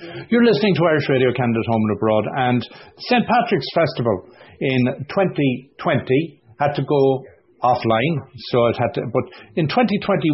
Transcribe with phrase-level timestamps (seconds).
[0.00, 2.60] You're listening to Irish Radio Canada Home and Abroad, and
[2.96, 3.20] St.
[3.20, 7.20] Patrick's Festival in 2020 had to go
[7.62, 8.16] offline,
[8.48, 9.24] so it had to, but
[9.56, 10.32] in 2021,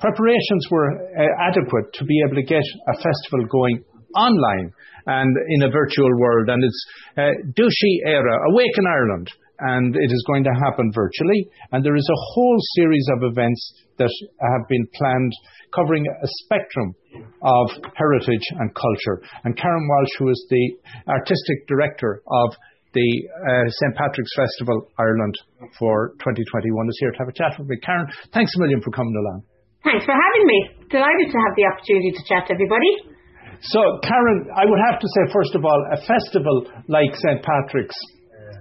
[0.00, 3.82] preparations were uh, adequate to be able to get a festival going
[4.14, 4.72] online
[5.06, 6.50] and in a virtual world.
[6.50, 6.86] And it's
[7.16, 11.48] uh, Dúisigh Éire, Awaken Ireland, and it is going to happen virtually.
[11.72, 13.60] And there is a whole series of events
[13.98, 15.32] that have been planned
[15.74, 16.94] covering a spectrum
[17.42, 19.22] of heritage and culture.
[19.44, 20.64] And Karen Walshe, who is the
[21.08, 22.54] artistic director of
[22.94, 23.94] the uh, St.
[23.96, 25.34] Patrick's Festival Ireland
[25.78, 27.76] for 2021 is here to have a chat with me.
[27.84, 29.44] Karen, thanks a million for coming along.
[29.84, 30.58] Thanks for having me.
[30.88, 33.18] Delighted to have the opportunity to chat to everybody.
[33.60, 37.42] So, Karen, I would have to say, first of all, a festival like St.
[37.42, 37.98] Patrick's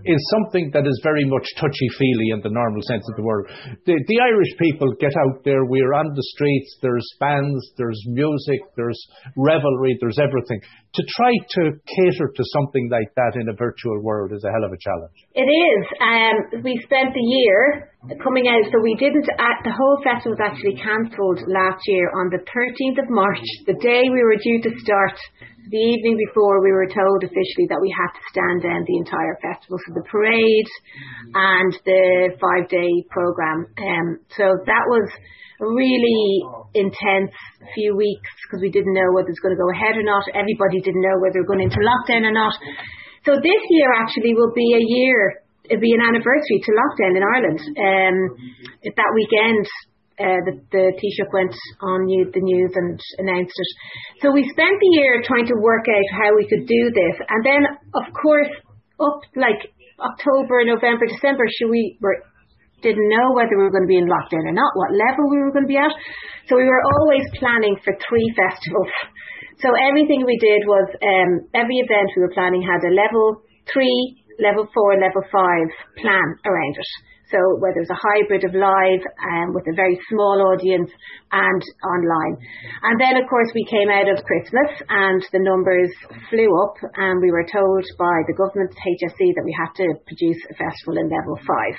[0.05, 3.49] is something that is very much touchy-feely in the normal sense of the word.
[3.85, 8.61] The, the Irish people get out there, we're on the streets, there's bands, there's music,
[8.75, 8.99] there's
[9.35, 10.61] revelry, there's everything.
[10.95, 14.65] To try to cater to something like that in a virtual world is a hell
[14.65, 15.17] of a challenge.
[15.35, 15.83] It is.
[16.01, 17.91] Um, we spent the year
[18.23, 22.29] coming out, so we didn't, uh, the whole festival was actually cancelled last year on
[22.29, 25.17] the 13th of March, the day we were due to start
[25.67, 29.35] the evening before we were told officially that we had to stand down the entire
[29.43, 30.69] festival, so the parade
[31.35, 33.67] and the five day program.
[33.75, 35.07] Um, so that was
[35.59, 37.33] a really intense
[37.75, 40.23] few weeks because we didn't know whether it was going to go ahead or not.
[40.31, 42.55] Everybody didn't know whether we were going into lockdown or not.
[43.27, 47.23] So this year actually will be a year, it'll be an anniversary to lockdown in
[47.27, 47.59] Ireland.
[47.59, 48.17] Um,
[48.87, 49.67] that weekend
[50.17, 53.71] uh, the, the Taoiseach went on new, the news and announced it.
[54.21, 57.15] So we spent the year trying to work out how we could do this.
[57.29, 57.61] And then,
[57.93, 58.49] of course,
[58.97, 59.61] up like
[60.01, 62.17] October, November, December, should we were
[62.81, 65.41] didn't know whether we were going to be in lockdown or not, what level we
[65.41, 65.89] were going to be at.
[66.45, 68.93] So we were always planning for three festivals.
[69.65, 73.41] So everything we did was um, every event we were planning had a level
[73.73, 75.67] three, level four, level five
[75.97, 76.91] plan around it.
[77.31, 80.91] So whether it's a hybrid of live um, with a very small audience
[81.31, 82.39] and online.
[82.83, 85.91] And then of course we came out of Christmas and the numbers
[86.29, 90.39] flew up and we were told by the government HSE that we had to produce
[90.47, 91.75] a festival in level five.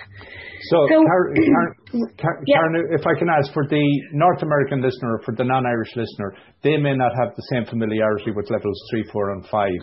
[0.69, 0.97] So, so
[1.33, 1.88] yeah.
[1.91, 6.35] Karen, if I can ask for the North American listener, or for the non-Irish listener,
[6.63, 9.81] they may not have the same familiarity with levels three, four, and five.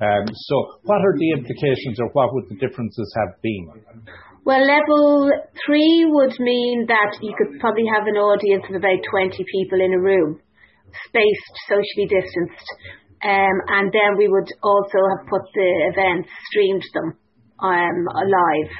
[0.00, 4.04] Um, so, what are the implications, or what would the differences have been?
[4.44, 5.32] Well, level
[5.66, 9.92] three would mean that you could probably have an audience of about 20 people in
[9.92, 10.38] a room,
[11.08, 12.68] spaced, socially distanced.
[13.24, 17.18] Um, and then we would also have put the events, streamed them
[17.58, 18.70] um, live.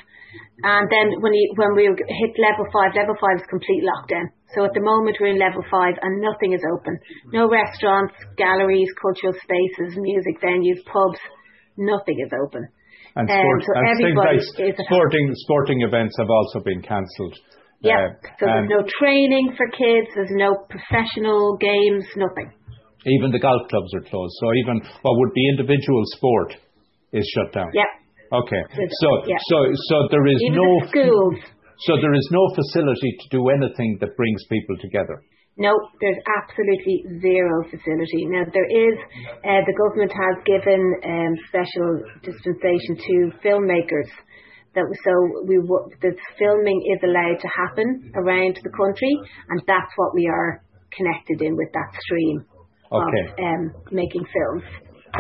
[0.63, 4.33] And then when, you, when we hit level five, level five is complete lockdown.
[4.57, 6.97] So at the moment we're in level five and nothing is open.
[7.33, 11.21] No restaurants, galleries, cultural spaces, music venues, pubs,
[11.77, 12.65] nothing is open.
[13.17, 17.37] And, sport, um, so and things like sporting, sporting events have also been cancelled.
[17.81, 22.53] Yeah, uh, so there's no training for kids, there's no professional games, nothing.
[23.05, 24.35] Even the golf clubs are closed.
[24.41, 26.57] So even what would be individual sport
[27.13, 27.71] is shut down.
[27.73, 27.89] Yeah.
[28.33, 28.63] Okay.
[28.73, 29.37] So yeah.
[29.49, 31.39] so so there is even no schools.
[31.87, 35.23] So there is no facility to do anything that brings people together.
[35.59, 38.29] No, there's absolutely zero facility.
[38.29, 38.97] Now there is,
[39.41, 44.09] uh, the government has given um, special dispensation to filmmakers.
[44.77, 45.13] That so
[45.49, 45.57] we
[46.05, 49.17] the filming is allowed to happen around the country,
[49.49, 50.61] and that's what we are
[50.93, 52.45] connected in with that stream
[52.93, 53.25] okay.
[53.33, 54.65] of um, making films.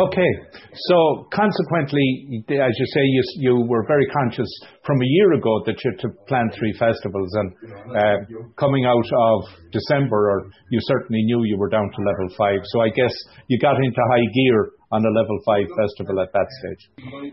[0.00, 0.30] Okay.
[0.74, 4.48] So consequently, as you say, you, you were very conscious
[4.84, 7.48] from a year ago that you had to plan three festivals and
[7.96, 8.16] uh,
[8.58, 9.38] coming out of
[9.72, 12.60] December, or you certainly knew you were down to level five.
[12.64, 13.14] So I guess
[13.48, 16.82] you got into high gear on a level five festival at that stage.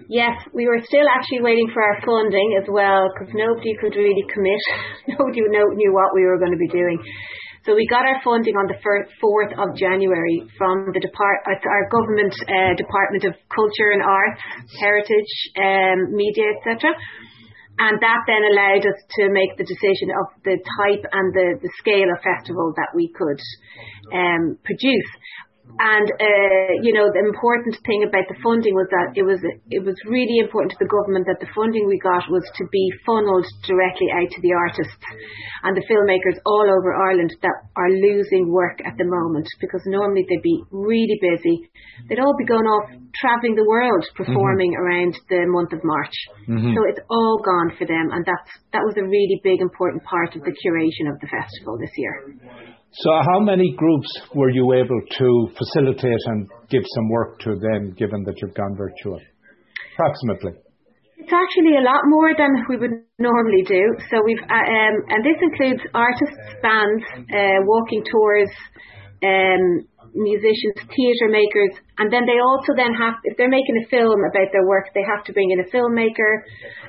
[0.10, 4.26] Yes, we were still actually waiting for our funding as well because nobody could really
[4.32, 4.62] commit.
[5.20, 6.98] nobody knew what we were going to be doing.
[7.64, 11.88] So we got our funding on the 4th of January from the depart, uh, our
[11.88, 14.42] government uh, Department of Culture and Arts,
[14.84, 16.92] Heritage, um, Media, etc.
[17.80, 21.72] And that then allowed us to make the decision of the type and the, the
[21.80, 23.40] scale of festival that we could
[24.12, 25.10] um, produce.
[25.74, 29.42] And uh, you know, the important thing about the funding was that it was
[29.74, 32.86] it was really important to the government that the funding we got was to be
[33.02, 35.02] funneled directly out to the artists
[35.66, 40.22] and the filmmakers all over Ireland that are losing work at the moment because normally
[40.30, 41.66] they'd be really busy.
[42.06, 44.86] They'd all be going off traveling the world performing mm-hmm.
[44.86, 46.14] around the month of March.
[46.46, 46.78] Mm-hmm.
[46.78, 50.38] So it's all gone for them, and that's that was a really big important part
[50.38, 52.38] of the curation of the festival this year.
[52.96, 57.96] So how many groups were you able to facilitate and give some work to then,
[57.98, 59.20] given that you've gone virtual?
[59.96, 60.62] Approximately.
[61.18, 63.82] It's actually a lot more than we would normally do.
[64.12, 67.04] So we've, uh, um, and this includes artists, bands,
[67.34, 68.50] uh, walking tours,
[69.24, 74.18] um, musicians, theatre makers, and then they also then have, if they're making a film
[74.26, 76.42] about their work, they have to bring in a filmmaker,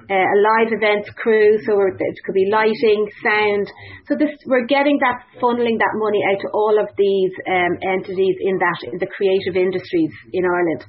[0.09, 3.69] uh, a live events crew, so it could be lighting, sound.
[4.09, 8.37] So this, we're getting that, funneling that money out to all of these um, entities
[8.41, 10.89] in that, in the creative industries in Ireland.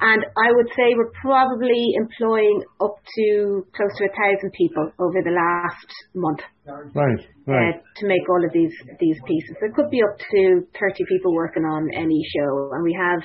[0.00, 5.20] And I would say we're probably employing up to close to a thousand people over
[5.24, 6.40] the last month.
[6.66, 7.74] Right, right.
[7.74, 11.34] Uh, to make all of these these pieces, there could be up to thirty people
[11.34, 13.20] working on any show, and we have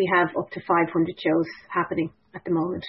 [0.00, 2.84] we have up to five hundred shows happening at the moment.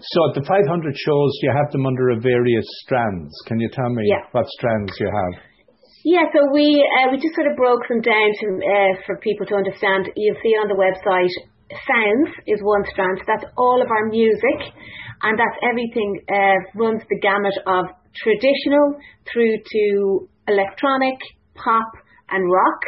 [0.00, 0.64] So at the 500
[0.96, 3.28] shows, you have them under a various strands.
[3.46, 4.24] Can you tell me yeah.
[4.32, 5.34] what strands you have?
[6.04, 9.44] Yeah, so we uh, we just sort of broke them down to, uh, for people
[9.46, 10.06] to understand.
[10.14, 11.34] You'll see on the website,
[11.82, 13.18] sounds is one strand.
[13.18, 14.70] So that's all of our music,
[15.26, 21.18] and that's everything uh, runs the gamut of traditional through to electronic,
[21.58, 21.90] pop,
[22.30, 22.80] and rock.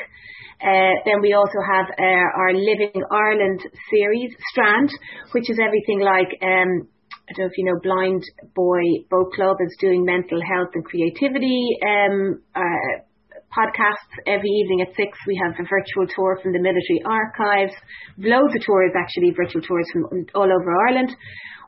[0.61, 4.90] Uh, then we also have uh, our Living Ireland series strand,
[5.32, 6.88] which is everything like um,
[7.29, 8.23] I don't know if you know Blind
[8.55, 13.05] Boy Boat Club is doing mental health and creativity um, uh,
[13.52, 15.17] podcasts every evening at six.
[15.26, 17.75] We have a virtual tour from the military archives,
[18.17, 21.14] loads of tours actually, virtual tours from all over Ireland.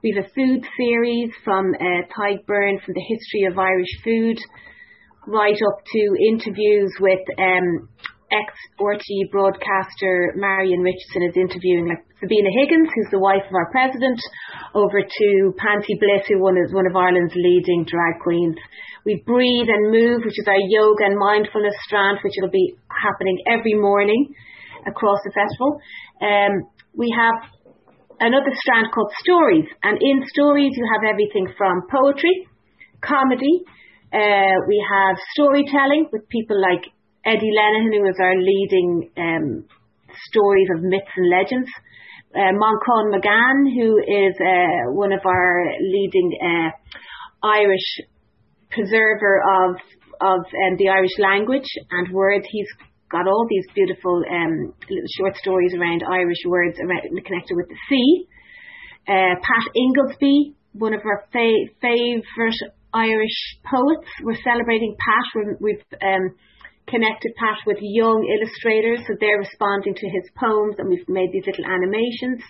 [0.03, 4.39] We have a food series from uh, Tyburn from the history of Irish food,
[5.31, 7.89] right up to interviews with um,
[8.31, 13.71] ex RTE broadcaster Marian Richardson is interviewing like Sabina Higgins, who's the wife of our
[13.71, 14.19] president,
[14.75, 15.29] over to
[15.59, 18.57] Panti Bliss, who one is one of Ireland's leading drag queens.
[19.07, 23.39] We breathe and move, which is our yoga and mindfulness strand, which will be happening
[23.47, 24.35] every morning
[24.87, 25.81] across the festival.
[26.21, 27.51] Um, we have
[28.21, 29.65] another strand called stories.
[29.83, 32.47] And in stories, you have everything from poetry,
[33.01, 33.65] comedy.
[34.13, 36.83] Uh, we have storytelling with people like
[37.25, 39.65] Eddie Lenihan, who is our leading um,
[40.27, 41.71] stories of myths and legends.
[42.35, 46.71] Uh, Manchán Magan, who is uh, one of our leading uh,
[47.47, 48.01] Irish
[48.71, 49.77] preserver of
[50.21, 52.47] of um, the Irish language and words.
[52.51, 52.69] He's
[53.11, 57.79] got all these beautiful um, little short stories around Irish words around, connected with the
[57.89, 58.27] sea.
[59.09, 62.55] Uh, Pat Ingoldsby, one of our fa- favourite
[62.95, 64.09] Irish poets.
[64.23, 65.59] We're celebrating Pat.
[65.61, 66.35] we have um,
[66.89, 71.47] connected Pat with young illustrators, so they're responding to his poems, and we've made these
[71.47, 72.43] little animations.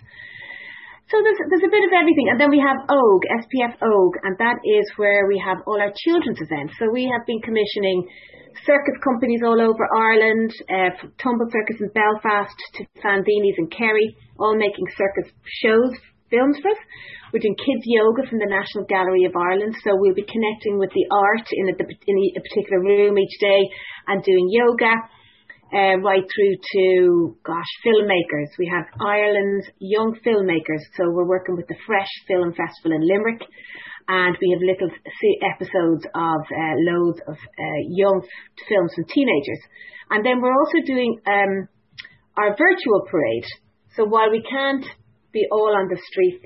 [1.11, 2.31] So there's, there's a bit of everything.
[2.31, 5.91] And then we have OG, SPF OG, and that is where we have all our
[6.07, 6.79] children's events.
[6.79, 8.07] So we have been commissioning
[8.63, 14.17] circus companies all over Ireland, uh, from Tumble Circus in Belfast to Fandini's in Kerry,
[14.39, 15.33] all making circus
[15.63, 15.95] shows,
[16.31, 16.83] films for us.
[17.33, 20.91] We're doing kids yoga from the National Gallery of Ireland, so we'll be connecting with
[20.91, 23.63] the art in a, in a particular room each day
[24.09, 24.95] and doing yoga
[25.73, 28.51] uh, right through to, gosh, filmmakers.
[28.59, 30.83] We have Ireland's young filmmakers.
[30.97, 33.43] So we're working with the Fresh Film Festival in Limerick.
[34.09, 34.91] And we have little
[35.55, 38.21] episodes of uh, loads of uh, young
[38.69, 39.63] films from teenagers.
[40.11, 41.69] And then we're also doing um,
[42.37, 43.47] our virtual parade.
[43.95, 44.85] So while we can't
[45.33, 46.45] be all on the streets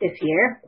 [0.00, 0.62] this year,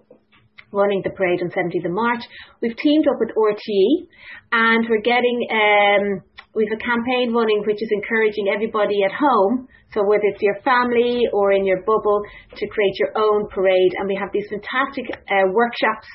[0.73, 2.23] running the parade on 17th of March.
[2.63, 4.07] We've teamed up with RTE
[4.53, 6.23] and we're getting, um,
[6.55, 11.23] we've a campaign running which is encouraging everybody at home, so whether it's your family
[11.33, 12.23] or in your bubble,
[12.55, 13.93] to create your own parade.
[13.99, 16.07] And we have these fantastic uh, workshops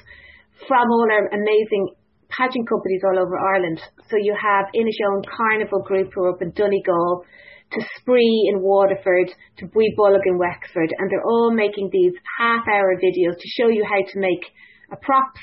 [0.68, 1.96] from all our amazing
[2.30, 3.80] pageant companies all over Ireland.
[4.10, 7.24] So you have Inishowen Carnival Group who are up in Donegal,
[7.72, 12.96] to Spraoi in Waterford, to Buí Bolg in Wexford, and they're all making these half-hour
[12.98, 14.46] videos to show you how to make
[14.92, 15.42] a props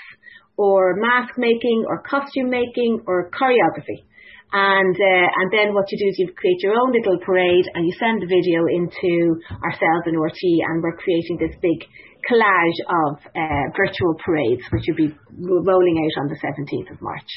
[0.57, 4.05] or mask making or costume making or choreography.
[4.53, 7.87] And uh, and then what you do is you create your own little parade and
[7.87, 11.89] you send the video into ourselves and RT and we're creating this big
[12.29, 17.31] collage of uh, virtual parades which will be rolling out on the 17th of March.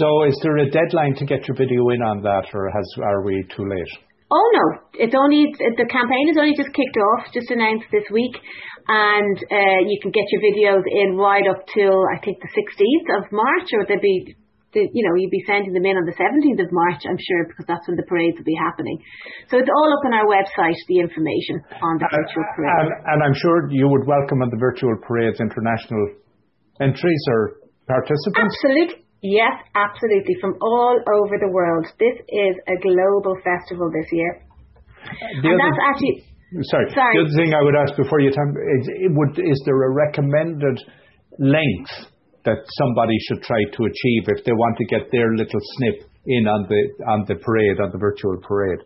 [0.00, 3.22] So is there a deadline to get your video in on that or has are
[3.22, 3.92] we too late?
[4.32, 4.64] Oh no,
[4.96, 8.32] it's only the campaign is only just kicked off, just announced this week,
[8.88, 13.08] and uh, you can get your videos in right up till I think the 16th
[13.20, 14.32] of March, or they'll be,
[14.72, 17.44] the, you know, you'd be sending them in on the 17th of March, I'm sure,
[17.44, 18.96] because that's when the parades will be happening.
[19.52, 22.88] So it's all up on our website, the information on the virtual parade.
[22.88, 26.16] And, and I'm sure you would welcome on the virtual parades international
[26.80, 28.56] entries or participants.
[28.56, 29.01] Absolutely.
[29.22, 30.34] Yes, absolutely.
[30.40, 31.86] From all over the world.
[31.98, 34.42] This is a global festival this year.
[35.42, 36.26] The and that's actually
[36.68, 36.84] Sorry.
[36.92, 37.16] Sorry.
[37.16, 38.84] The other thing I would ask before you time is,
[39.16, 40.76] would, is there a recommended
[41.40, 42.12] length
[42.44, 46.46] that somebody should try to achieve if they want to get their little snip in
[46.46, 48.84] on the on the parade, on the virtual parade?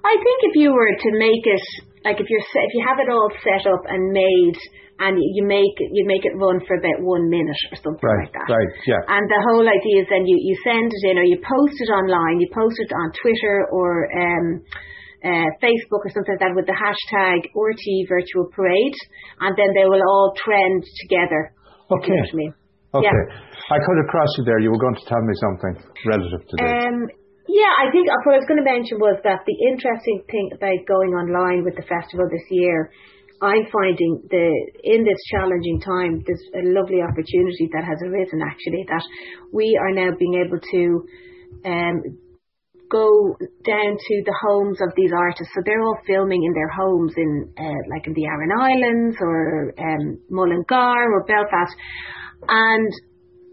[0.00, 1.66] I think if you were to make it
[2.06, 4.56] like if you're if you have it all set up and made
[5.02, 8.24] and you make it you make it run for about one minute or something Right,
[8.24, 8.46] like that.
[8.48, 9.02] right, yeah.
[9.10, 11.90] And the whole idea is then you, you send it in or you post it
[11.90, 14.46] online, you post it on Twitter or um
[15.26, 18.94] uh, Facebook or something like that with the hashtag RT Virtual Parade,
[19.42, 21.50] and then they will all trend together.
[21.90, 22.14] Okay.
[22.14, 22.52] You know I mean?
[22.94, 23.10] Okay.
[23.10, 23.74] Yeah.
[23.74, 24.60] I cut across you there.
[24.60, 25.74] You were going to tell me something
[26.06, 26.70] relative to this.
[26.70, 26.96] Um,
[27.48, 30.50] yeah, I think uh, what I was going to mention was that the interesting thing
[30.54, 32.90] about going online with the festival this year,
[33.40, 34.46] I'm finding the
[34.82, 39.04] in this challenging time, there's a lovely opportunity that has arisen actually that
[39.52, 40.82] we are now being able to
[41.64, 41.96] um,
[42.90, 45.52] go down to the homes of these artists.
[45.54, 49.74] So they're all filming in their homes in uh, like in the Aran Islands or
[49.78, 51.74] um, Mullingar or Belfast,
[52.48, 52.90] and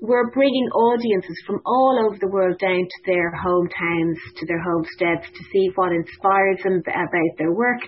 [0.04, 5.24] we're bringing audiences from all over the world down to their hometowns, to their homesteads
[5.32, 7.80] to see what inspires them about their work.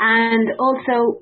[0.00, 1.20] And also,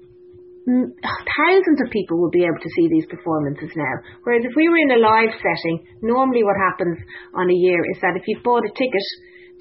[0.71, 3.95] thousands of people will be able to see these performances now.
[4.23, 6.97] Whereas if we were in a live setting, normally what happens
[7.35, 9.07] on a year is that if you bought a ticket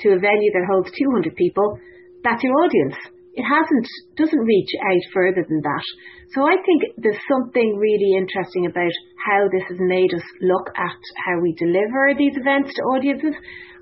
[0.05, 1.81] to a venue that holds 200 people,
[2.23, 2.95] that's your audience.
[3.33, 5.85] It hasn't, doesn't reach out further than that.
[6.33, 8.93] So I think there's something really interesting about
[9.25, 13.33] how this has made us look at how we deliver these events to audiences.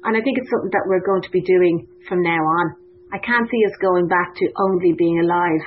[0.03, 2.75] And I think it's something that we're going to be doing from now on.
[3.12, 5.65] I can't see us going back to only being a live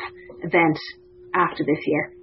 [0.48, 0.78] event
[1.34, 2.13] after this year.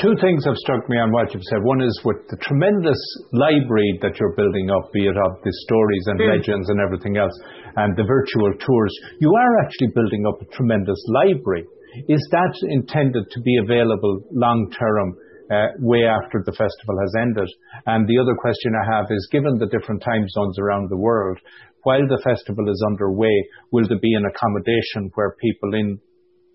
[0.00, 1.60] Two things have struck me on what you've said.
[1.60, 2.96] One is with the tremendous
[3.36, 6.40] library that you're building up, be it of the stories and Mm.
[6.40, 7.36] legends and everything else,
[7.76, 11.66] and the virtual tours, you are actually building up a tremendous library.
[12.08, 15.16] Is that intended to be available long term,
[15.50, 17.50] uh, way after the festival has ended?
[17.84, 21.38] And the other question I have is, given the different time zones around the world,
[21.82, 23.36] while the festival is underway,
[23.70, 25.98] will there be an accommodation where people in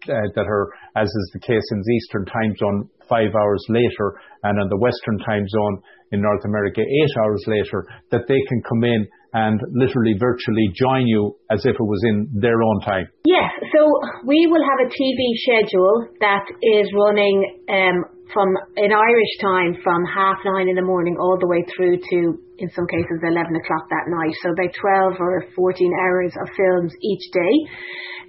[0.07, 4.61] that are, as is the case in the Eastern time zone, five hours later, and
[4.61, 5.81] in the Western time zone
[6.11, 11.05] in North America, eight hours later, that they can come in and literally virtually join
[11.05, 13.05] you as if it was in their own time.
[13.25, 13.83] Yes, so
[14.25, 20.05] we will have a TV schedule that is running um, from in Irish time from
[20.05, 22.17] half nine in the morning all the way through to,
[22.57, 24.33] in some cases, 11 o'clock that night.
[24.41, 27.55] So about 12 or 14 hours of films each day.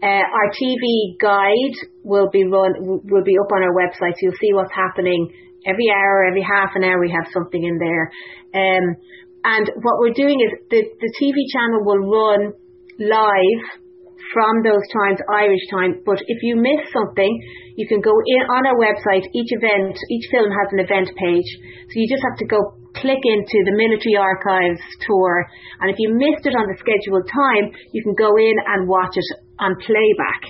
[0.03, 4.13] Uh, our TV guide will be run will be up on our website.
[4.21, 5.33] So you'll see what's happening
[5.65, 7.01] every hour, every half an hour.
[7.01, 8.13] We have something in there.
[8.53, 8.97] Um,
[9.45, 12.53] and what we're doing is the the TV channel will run
[12.99, 13.86] live
[14.33, 16.03] from those times, Irish time.
[16.05, 17.33] But if you miss something,
[17.77, 19.25] you can go in on our website.
[19.35, 21.51] Each event, each film has an event page.
[21.89, 22.59] So you just have to go
[22.97, 25.47] click into the Military Archives tour.
[25.81, 29.15] And if you missed it on the scheduled time, you can go in and watch
[29.15, 29.29] it
[29.61, 30.43] on playback.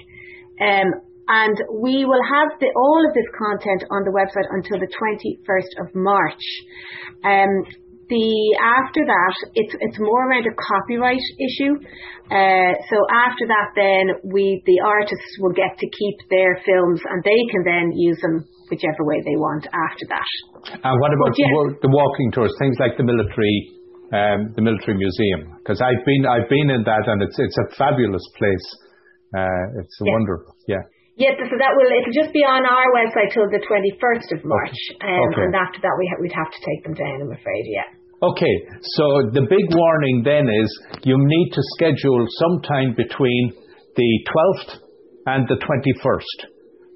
[0.62, 0.88] Um,
[1.28, 5.72] and we will have the, all of this content on the website until the 21st
[5.82, 6.44] of March.
[7.26, 7.66] Um,
[8.08, 8.28] the
[8.62, 11.74] after that, it's it's more around a copyright issue.
[12.30, 17.22] Uh, so after that, then we the artists will get to keep their films, and
[17.22, 20.30] they can then use them whichever way they want after that.
[20.82, 21.46] And what about yeah.
[21.46, 23.56] the, the walking tours, things like the military,
[24.10, 25.54] um, the military museum?
[25.62, 28.66] Because I've been, I've been in that, and it's it's a fabulous place.
[29.34, 30.12] Uh, it's a Yeah.
[30.14, 30.36] wonder.
[30.66, 30.82] Yeah.
[31.16, 34.44] Yes, so that will it'll just be on our website till the twenty first of
[34.44, 35.48] March, um, Okay.
[35.48, 37.24] and after that we ha- we'd have to take them down.
[37.24, 37.88] I'm afraid, yeah.
[38.22, 38.56] Okay,
[38.96, 40.68] so the big warning then is
[41.04, 43.52] you need to schedule sometime between
[43.94, 44.80] the 12th
[45.26, 46.48] and the 21st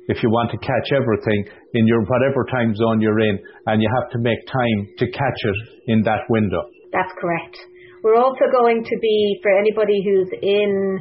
[0.08, 3.88] if you want to catch everything in your whatever time zone you're in, and you
[4.00, 6.62] have to make time to catch it in that window.
[6.90, 7.58] That's correct.
[8.02, 10.98] We're also going to be for anybody who's in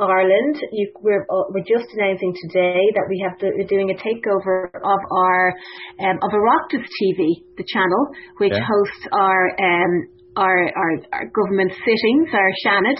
[0.00, 0.56] Ireland.
[0.72, 4.70] You, we're uh, we're just announcing today that we have the, we're doing a takeover
[4.70, 5.54] of our
[6.00, 9.92] um, of Oireachtas TV, the channel which hosts our um,
[10.36, 12.98] our, our our government sittings, our Seanad,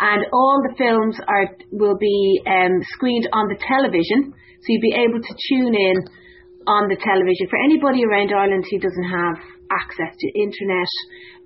[0.00, 4.96] and all the films are will be um, screened on the television, so you'll be
[4.96, 5.96] able to tune in
[6.66, 7.46] on the television.
[7.50, 10.90] For anybody around Ireland who doesn't have access to internet,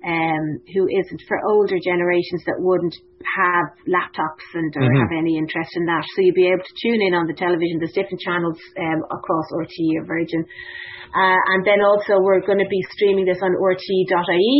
[0.05, 5.01] um, who isn't for older generations that wouldn't have laptops and or mm-hmm.
[5.01, 6.01] have any interest in that.
[6.15, 7.77] So you'll be able to tune in on the television.
[7.77, 10.41] There's different channels um, across RTE or Virgin.
[11.11, 14.57] Uh, and then also we're going to be streaming this on RTE.ie.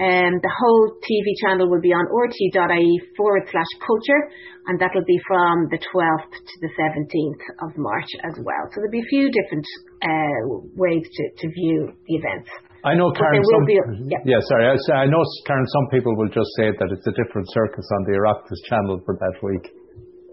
[0.00, 4.32] Um, the whole TV channel will be on RTE.ie forward slash culture,
[4.66, 8.64] and that will be from the 12th to the 17th of March as well.
[8.72, 9.66] So there'll be a few different
[10.00, 12.48] uh, ways to, to view the events.
[12.84, 13.38] I know, Karen.
[13.38, 13.66] Some,
[14.10, 14.18] yeah.
[14.26, 14.40] yeah.
[14.42, 14.66] sorry.
[14.66, 15.66] I, I know, Karen.
[15.70, 19.14] Some people will just say that it's a different circus on the Oireachtas channel for
[19.22, 19.70] that week.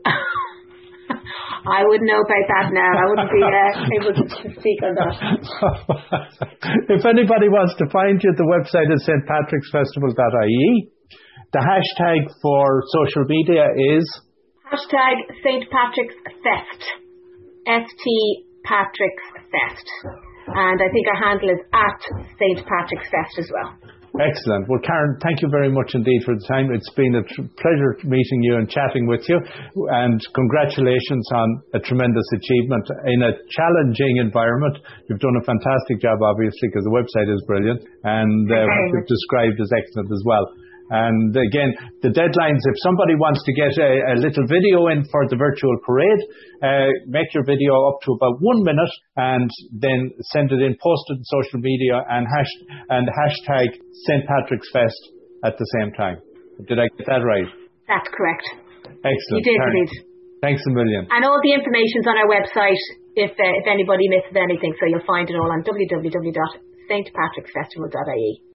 [1.70, 2.90] I wouldn't know about that now.
[2.90, 4.26] I wouldn't be uh, able to
[4.58, 5.14] speak on that.
[6.90, 10.90] if anybody wants to find you, the website is stpatricksfestival.ie.
[11.54, 14.06] The hashtag for social media is
[14.72, 16.82] hashtag St Patrick's Fest.
[17.66, 20.29] St Patrick's Fest.
[20.56, 22.00] And I think our handle is at
[22.40, 23.78] St Patrick's Fest as well.
[24.18, 24.66] Excellent.
[24.68, 26.74] Well, Karen, thank you very much indeed for the time.
[26.74, 29.38] It's been a tr- pleasure meeting you and chatting with you.
[29.94, 34.82] And congratulations on a tremendous achievement in a challenging environment.
[35.08, 39.08] You've done a fantastic job, obviously, because the website is brilliant and uh, what you've
[39.08, 40.46] described is excellent as well.
[40.90, 41.70] And again,
[42.02, 45.78] the deadlines, if somebody wants to get a, a little video in for the virtual
[45.86, 46.22] parade,
[46.66, 51.06] uh, make your video up to about one minute and then send it in, post
[51.14, 52.54] it in social media and, hash,
[52.90, 53.70] and hashtag
[54.10, 54.26] St.
[54.26, 55.02] Patrick's Fest
[55.46, 56.18] at the same time.
[56.68, 57.46] Did I get that right?
[57.88, 58.50] That's correct.
[59.06, 59.46] Excellent.
[59.46, 60.10] You did, indeed.
[60.42, 61.08] Thanks a million.
[61.12, 62.80] And all the information's on our website
[63.16, 64.74] if, uh, if anybody misses anything.
[64.80, 68.42] So you'll find it all on www.stpatricksfestival.ie.